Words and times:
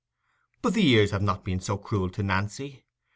But 0.63 0.73
the 0.73 0.81
years 0.81 1.11
have 1.11 1.21
not 1.21 1.45
been 1.45 1.59
so 1.59 1.77
cruel 1.77 2.09
to 2.09 2.23
Nancy. 2.23 2.85